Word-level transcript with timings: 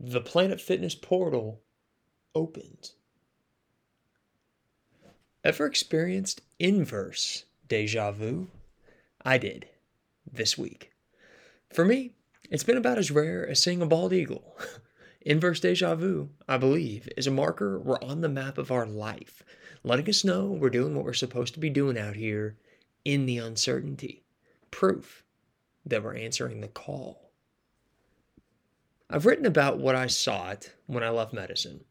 the 0.00 0.20
Planet 0.20 0.60
Fitness 0.60 0.94
portal 0.94 1.60
opened. 2.34 2.92
Ever 5.42 5.66
experienced 5.66 6.42
inverse 6.58 7.44
deja 7.68 8.12
vu? 8.12 8.48
I 9.24 9.38
did 9.38 9.66
this 10.30 10.56
week. 10.56 10.92
For 11.72 11.84
me, 11.84 12.12
it's 12.50 12.64
been 12.64 12.76
about 12.76 12.98
as 12.98 13.10
rare 13.10 13.46
as 13.48 13.62
seeing 13.62 13.82
a 13.82 13.86
bald 13.86 14.12
eagle. 14.12 14.56
Inverse 15.22 15.60
deja 15.60 15.94
vu, 15.94 16.30
I 16.48 16.56
believe, 16.56 17.08
is 17.16 17.26
a 17.26 17.30
marker 17.30 17.78
we're 17.78 18.00
on 18.00 18.20
the 18.20 18.28
map 18.28 18.56
of 18.56 18.70
our 18.70 18.86
life, 18.86 19.42
letting 19.82 20.08
us 20.08 20.24
know 20.24 20.46
we're 20.46 20.70
doing 20.70 20.94
what 20.94 21.04
we're 21.04 21.12
supposed 21.12 21.54
to 21.54 21.60
be 21.60 21.68
doing 21.68 21.98
out 21.98 22.16
here 22.16 22.56
in 23.04 23.26
the 23.26 23.38
uncertainty. 23.38 24.22
Proof 24.70 25.24
that 25.84 26.02
we're 26.02 26.14
answering 26.16 26.60
the 26.60 26.68
call. 26.68 27.27
I've 29.10 29.24
written 29.24 29.46
about 29.46 29.78
what 29.78 29.94
I 29.94 30.06
sought 30.06 30.72
when 30.86 31.02
I 31.02 31.08
left 31.08 31.32
medicine 31.32 31.84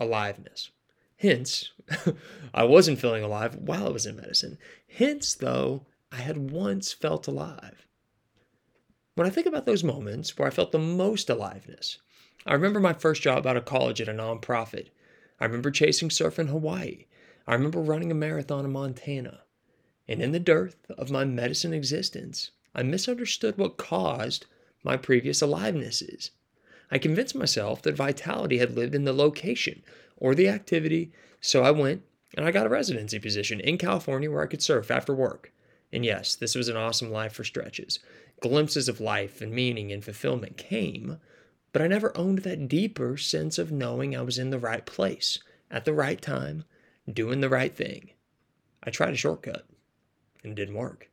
aliveness. 0.00 0.70
Hence, 1.16 1.70
I 2.54 2.64
wasn't 2.64 2.98
feeling 2.98 3.22
alive 3.22 3.54
while 3.56 3.86
I 3.86 3.90
was 3.90 4.06
in 4.06 4.16
medicine. 4.16 4.58
Hence, 4.88 5.34
though, 5.34 5.86
I 6.10 6.16
had 6.16 6.50
once 6.50 6.92
felt 6.92 7.28
alive. 7.28 7.86
When 9.14 9.26
I 9.26 9.30
think 9.30 9.46
about 9.46 9.66
those 9.66 9.84
moments 9.84 10.36
where 10.36 10.48
I 10.48 10.50
felt 10.50 10.72
the 10.72 10.78
most 10.78 11.28
aliveness, 11.28 11.98
I 12.46 12.54
remember 12.54 12.80
my 12.80 12.94
first 12.94 13.22
job 13.22 13.46
out 13.46 13.56
of 13.56 13.66
college 13.66 14.00
at 14.00 14.08
a 14.08 14.12
nonprofit. 14.12 14.88
I 15.38 15.44
remember 15.44 15.70
chasing 15.70 16.10
surf 16.10 16.38
in 16.38 16.48
Hawaii. 16.48 17.04
I 17.46 17.54
remember 17.54 17.80
running 17.80 18.10
a 18.10 18.14
marathon 18.14 18.64
in 18.64 18.72
Montana. 18.72 19.42
And 20.08 20.22
in 20.22 20.32
the 20.32 20.40
dearth 20.40 20.90
of 20.98 21.10
my 21.10 21.24
medicine 21.24 21.74
existence, 21.74 22.50
I 22.74 22.82
misunderstood 22.82 23.58
what 23.58 23.76
caused 23.76 24.46
my 24.82 24.96
previous 24.96 25.42
alivenesses. 25.42 26.30
I 26.90 26.98
convinced 26.98 27.34
myself 27.34 27.82
that 27.82 27.94
vitality 27.94 28.58
had 28.58 28.74
lived 28.74 28.94
in 28.94 29.04
the 29.04 29.12
location 29.12 29.82
or 30.16 30.34
the 30.34 30.48
activity, 30.48 31.12
so 31.40 31.62
I 31.62 31.70
went 31.70 32.02
and 32.36 32.46
I 32.46 32.50
got 32.50 32.66
a 32.66 32.70
residency 32.70 33.18
position 33.18 33.60
in 33.60 33.78
California 33.78 34.30
where 34.30 34.42
I 34.42 34.46
could 34.46 34.62
surf 34.62 34.90
after 34.90 35.14
work. 35.14 35.52
And 35.92 36.04
yes, 36.04 36.34
this 36.34 36.54
was 36.54 36.68
an 36.68 36.76
awesome 36.76 37.10
life 37.10 37.32
for 37.32 37.44
stretches. 37.44 37.98
Glimpses 38.40 38.88
of 38.88 39.00
life 39.00 39.40
and 39.40 39.52
meaning 39.52 39.90
and 39.92 40.04
fulfillment 40.04 40.56
came, 40.56 41.18
but 41.72 41.82
I 41.82 41.86
never 41.86 42.16
owned 42.16 42.38
that 42.40 42.68
deeper 42.68 43.16
sense 43.16 43.58
of 43.58 43.72
knowing 43.72 44.16
I 44.16 44.22
was 44.22 44.38
in 44.38 44.50
the 44.50 44.58
right 44.58 44.84
place, 44.84 45.38
at 45.70 45.84
the 45.84 45.92
right 45.92 46.20
time, 46.20 46.64
doing 47.12 47.40
the 47.40 47.48
right 47.48 47.74
thing. 47.74 48.10
I 48.82 48.90
tried 48.90 49.14
a 49.14 49.16
shortcut, 49.16 49.66
and 50.42 50.52
it 50.52 50.56
didn't 50.56 50.74
work. 50.74 51.10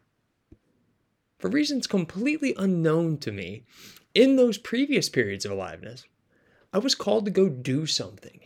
For 1.38 1.50
reasons 1.50 1.86
completely 1.86 2.56
unknown 2.58 3.18
to 3.20 3.32
me, 3.32 3.64
in 4.18 4.36
those 4.36 4.58
previous 4.58 5.10
periods 5.10 5.46
of 5.46 5.52
aliveness, 5.52 6.08
I 6.74 6.80
was 6.80 6.96
called 6.96 7.26
to 7.26 7.32
go 7.32 7.50
do 7.50 7.86
something. 7.86 8.40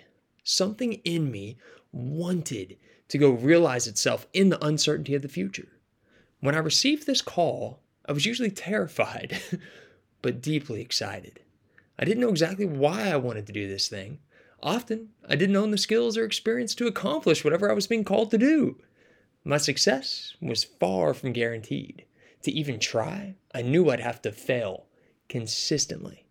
Something 0.43 0.95
in 1.05 1.31
me 1.31 1.59
wanted 1.93 2.75
to 3.07 3.17
go 3.17 3.29
realize 3.29 3.87
itself 3.87 4.27
in 4.33 4.49
the 4.49 4.61
uncertainty 4.61 5.15
of 5.15 5.21
the 5.21 5.29
future. 5.29 5.69
When 6.41 6.55
I 6.55 6.57
received 6.57 7.07
this 7.07 7.21
call, 7.21 7.79
I 8.05 8.11
was 8.11 8.25
usually 8.25 8.51
terrified, 8.51 9.39
but 10.21 10.41
deeply 10.41 10.81
excited. 10.81 11.39
I 11.97 12.03
didn't 12.03 12.19
know 12.19 12.31
exactly 12.31 12.65
why 12.65 13.09
I 13.09 13.15
wanted 13.15 13.47
to 13.47 13.53
do 13.53 13.69
this 13.69 13.87
thing. 13.87 14.19
Often, 14.61 15.11
I 15.29 15.37
didn't 15.37 15.55
own 15.55 15.71
the 15.71 15.77
skills 15.77 16.17
or 16.17 16.25
experience 16.25 16.75
to 16.75 16.87
accomplish 16.87 17.45
whatever 17.45 17.71
I 17.71 17.75
was 17.75 17.87
being 17.87 18.03
called 18.03 18.31
to 18.31 18.37
do. 18.37 18.75
My 19.45 19.57
success 19.57 20.35
was 20.41 20.65
far 20.65 21.13
from 21.13 21.31
guaranteed. 21.31 22.03
To 22.41 22.51
even 22.51 22.77
try, 22.77 23.35
I 23.55 23.61
knew 23.61 23.89
I'd 23.89 24.01
have 24.01 24.21
to 24.23 24.33
fail 24.33 24.87
consistently. 25.31 26.25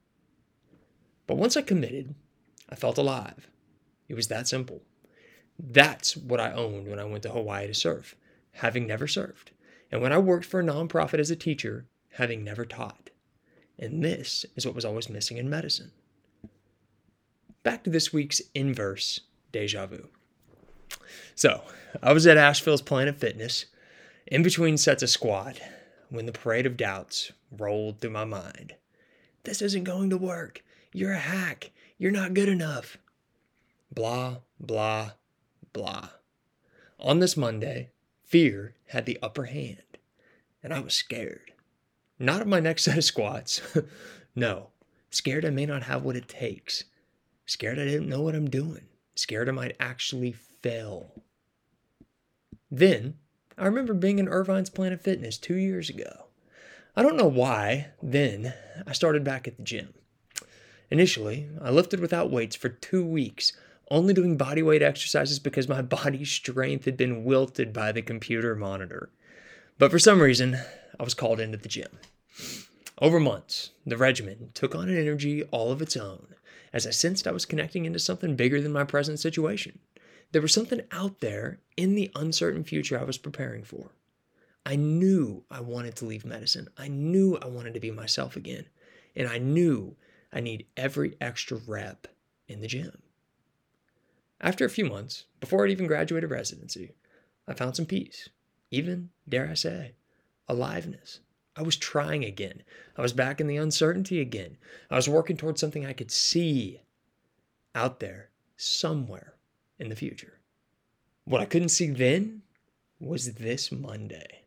But 1.27 1.39
once 1.39 1.57
I 1.57 1.63
committed, 1.63 2.15
I 2.69 2.75
felt 2.75 2.99
alive. 2.99 3.49
It 4.11 4.15
was 4.15 4.29
that 4.29 4.47
simple. 4.47 4.83
That's 5.59 6.19
what 6.19 6.39
I 6.39 6.53
owned 6.53 6.87
when 6.87 6.99
I 6.99 7.05
went 7.05 7.23
to 7.23 7.31
Hawaii 7.31 7.67
to 7.67 7.73
surf, 7.73 8.15
having 8.53 8.87
never 8.87 9.07
surfed, 9.07 9.53
and 9.91 10.03
when 10.03 10.13
I 10.13 10.19
worked 10.19 10.45
for 10.45 10.61
a 10.61 10.63
nonprofit 10.63 11.19
as 11.19 11.31
a 11.31 11.37
teacher, 11.37 11.87
having 12.11 12.45
never 12.45 12.67
taught. 12.67 13.09
And 13.79 14.05
this 14.05 14.45
is 14.55 14.67
what 14.67 14.75
was 14.75 14.85
always 14.85 15.09
missing 15.09 15.39
in 15.39 15.49
medicine. 15.49 15.93
Back 17.63 17.85
to 17.85 17.91
this 17.91 18.13
week's 18.13 18.43
inverse 18.55 19.21
deja 19.51 19.87
vu. 19.87 20.09
So, 21.35 21.63
I 22.03 22.13
was 22.13 22.27
at 22.27 22.37
Asheville's 22.37 22.83
Planet 22.83 23.17
Fitness, 23.17 23.65
in 24.27 24.43
between 24.43 24.77
sets 24.77 25.03
of 25.03 25.09
squat, 25.09 25.59
when 26.11 26.27
the 26.27 26.33
parade 26.33 26.67
of 26.67 26.77
doubts 26.77 27.33
rolled 27.51 28.01
through 28.01 28.11
my 28.11 28.27
mind. 28.27 28.75
This 29.45 29.63
isn't 29.63 29.85
going 29.85 30.11
to 30.11 30.17
work. 30.17 30.63
You're 30.93 31.13
a 31.13 31.19
hack. 31.19 31.71
You're 31.99 32.11
not 32.11 32.35
good 32.35 32.49
enough. 32.49 32.99
Blah, 33.93 34.39
blah, 34.59 35.13
blah. 35.73 36.11
On 36.99 37.19
this 37.19 37.37
Monday, 37.37 37.91
fear 38.25 38.75
had 38.89 39.07
the 39.07 39.19
upper 39.23 39.45
hand, 39.45 39.99
and 40.63 40.73
I 40.73 40.81
was 40.81 40.95
scared. 40.95 41.53
Not 42.19 42.43
of 42.43 42.47
my 42.47 42.61
next 42.61 42.83
set 42.85 42.99
of 42.99 43.05
squats. 43.05 43.63
no. 44.35 44.69
Scared 45.11 45.45
I 45.45 45.51
may 45.51 45.67
not 45.67 45.85
have 45.85 46.05
what 46.05 46.17
it 46.17 46.29
takes. 46.29 46.85
Scared 47.47 47.79
I 47.81 47.85
didn't 47.85 48.09
know 48.09 48.21
what 48.21 48.37
I'm 48.37 48.49
doing. 48.49 48.87
Scared 49.17 49.49
I 49.49 49.53
might 49.53 49.77
actually 49.81 50.33
fail. 50.33 51.23
Then, 52.71 53.17
I 53.59 53.65
remember 53.65 53.93
being 53.93 54.21
in 54.21 54.29
Irvine's 54.29 54.71
Planet 54.71 55.01
Fitness 55.01 55.37
two 55.37 55.57
years 55.57 55.91
ago. 55.91 56.30
I 56.97 57.03
don't 57.03 57.17
know 57.17 57.27
why, 57.27 57.89
then, 58.03 58.55
I 58.87 58.93
started 58.93 59.25
back 59.25 59.47
at 59.47 59.57
the 59.57 59.63
gym. 59.63 59.95
Initially, 60.91 61.49
I 61.63 61.71
lifted 61.71 62.01
without 62.01 62.31
weights 62.31 62.57
for 62.57 62.69
two 62.69 63.05
weeks, 63.05 63.53
only 63.91 64.13
doing 64.13 64.37
bodyweight 64.37 64.83
exercises 64.83 65.39
because 65.39 65.69
my 65.69 65.83
body's 65.97 66.31
strength 66.31 66.85
had 66.85 66.97
been 66.97 67.25
wilted 67.25 67.73
by 67.73 67.93
the 67.93 68.03
computer 68.03 68.55
monitor. 68.57 69.11
But 69.79 69.91
for 69.91 69.99
some 69.99 70.21
reason, 70.21 70.59
I 70.99 71.03
was 71.03 71.15
called 71.15 71.41
into 71.41 71.59
the 71.59 71.69
gym. 71.69 71.99
Over 73.01 73.19
months, 73.19 73.71
the 73.87 73.97
regimen 73.97 74.51
took 74.53 74.75
on 74.75 74.89
an 74.89 74.99
energy 74.99 75.43
all 75.45 75.73
of 75.73 75.81
its 75.81 75.97
own 75.97 76.35
as 76.73 76.87
I 76.87 76.91
sensed 76.91 77.27
I 77.27 77.33
was 77.33 77.47
connecting 77.47 77.85
into 77.85 77.99
something 77.99 78.37
bigger 78.37 78.61
than 78.61 78.73
my 78.73 78.85
present 78.85 79.19
situation. 79.19 79.79
There 80.33 80.43
was 80.43 80.55
something 80.55 80.83
out 80.93 81.21
there 81.21 81.59
in 81.77 81.95
the 81.95 82.11
uncertain 82.15 82.65
future 82.65 82.99
I 82.99 83.05
was 83.05 83.19
preparing 83.19 83.65
for. 83.65 83.91
I 84.65 84.77
knew 84.77 85.45
I 85.51 85.61
wanted 85.61 85.97
to 85.97 86.05
leave 86.05 86.25
medicine. 86.25 86.69
I 86.77 86.89
knew 86.89 87.37
I 87.37 87.47
wanted 87.47 87.75
to 87.75 87.81
be 87.81 87.91
myself 87.91 88.37
again. 88.37 88.67
And 89.17 89.29
I 89.29 89.39
knew 89.39 89.97
I 90.33 90.41
need 90.41 90.67
every 90.77 91.17
extra 91.21 91.59
rep 91.67 92.07
in 92.47 92.61
the 92.61 92.67
gym. 92.67 93.03
After 94.41 94.65
a 94.65 94.71
few 94.71 94.85
months, 94.85 95.25
before 95.41 95.65
I'd 95.65 95.71
even 95.71 95.87
graduated 95.87 96.31
residency, 96.31 96.93
I 97.47 97.55
found 97.55 97.77
some 97.77 97.87
peace, 97.87 98.29
even, 98.71 99.11
dare 99.29 99.49
I 99.51 99.55
say, 99.55 99.93
aliveness. 100.49 101.21
I 101.57 101.63
was 101.63 101.77
trying 101.77 102.25
again. 102.25 102.63
I 102.97 103.03
was 103.03 103.13
back 103.13 103.41
in 103.41 103.47
the 103.47 103.57
uncertainty 103.57 104.21
again. 104.21 104.57
I 104.91 104.97
was 104.97 105.09
working 105.09 105.37
towards 105.37 105.61
something 105.61 105.85
I 105.85 105.93
could 105.93 106.11
see 106.11 106.81
out 107.75 108.01
there 108.01 108.31
somewhere 108.57 109.35
in 109.79 109.89
the 109.89 109.97
future. 109.97 110.39
What 111.25 111.41
I 111.41 111.45
couldn't 111.45 111.69
see 111.71 111.89
then 111.89 112.43
was 112.99 113.35
this 113.35 113.73
Monday. 113.73 114.40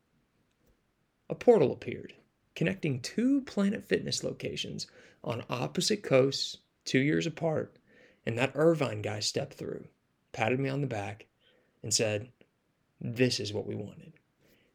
A 1.29 1.35
portal 1.35 1.72
appeared, 1.72 2.13
connecting 2.56 3.00
two 3.00 3.41
Planet 3.41 3.85
Fitness 3.85 4.23
locations 4.23 4.88
on 5.23 5.45
opposite 5.50 6.03
coasts, 6.03 6.57
two 6.85 7.00
years 7.00 7.25
apart, 7.25 7.78
and 8.25 8.38
that 8.38 8.51
Irvine 8.56 9.01
guy 9.01 9.19
stepped 9.19 9.53
through, 9.53 9.88
patted 10.31 10.59
me 10.59 10.69
on 10.69 10.81
the 10.81 10.88
back, 10.88 11.28
and 11.81 11.94
said, 11.94 12.29
This 13.00 13.39
is 13.39 13.53
what 13.53 13.66
we 13.66 13.75
wanted. 13.75 14.13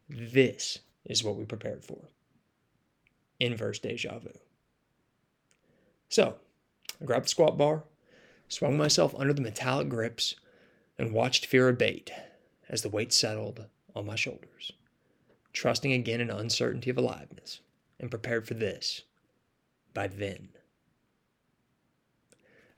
This 0.08 0.78
is 1.04 1.22
what 1.22 1.36
we 1.36 1.44
prepared 1.44 1.84
for. 1.84 2.08
Inverse 3.40 3.78
deja 3.78 4.18
vu. 4.18 4.32
So, 6.08 6.36
I 7.00 7.04
grabbed 7.04 7.26
the 7.26 7.30
squat 7.30 7.58
bar, 7.58 7.84
swung 8.48 8.76
myself 8.76 9.14
under 9.16 9.32
the 9.32 9.42
metallic 9.42 9.88
grips, 9.88 10.34
and 10.98 11.12
watched 11.12 11.46
fear 11.46 11.68
abate 11.68 12.10
as 12.68 12.82
the 12.82 12.88
weight 12.88 13.12
settled 13.12 13.66
on 13.94 14.06
my 14.06 14.16
shoulders, 14.16 14.72
trusting 15.52 15.92
again 15.92 16.20
in 16.20 16.30
uncertainty 16.30 16.90
of 16.90 16.98
aliveness, 16.98 17.60
and 17.98 18.10
prepared 18.10 18.46
for 18.46 18.54
this 18.54 19.02
by 19.94 20.06
then. 20.06 20.48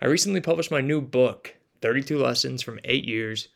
I 0.00 0.06
recently 0.06 0.40
published 0.40 0.70
my 0.70 0.80
new 0.80 1.00
book, 1.00 1.56
32 1.82 2.18
Lessons 2.18 2.62
from 2.62 2.80
8 2.84 3.04
Years 3.04 3.48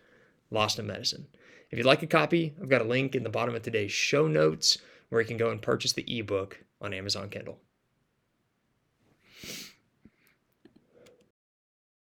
Lost 0.51 0.79
in 0.79 0.87
Medicine. 0.87 1.27
If 1.71 1.79
you'd 1.79 1.87
like 1.87 2.03
a 2.03 2.07
copy, 2.07 2.55
I've 2.61 2.69
got 2.69 2.83
a 2.83 2.85
link 2.85 3.15
in 3.15 3.23
the 3.23 3.31
bottom 3.31 3.55
of 3.55 3.63
today's 3.63 3.93
show 3.93 4.29
notes 4.29 4.79
where 5.09 5.21
you 5.21 5.27
can 5.27 5.37
go 5.37 5.51
and 5.51 5.63
purchase 5.63 5.93
the 5.93 6.19
ebook 6.19 6.63
on 6.81 6.93
Amazon 6.93 7.31
Kindle. 7.31 7.59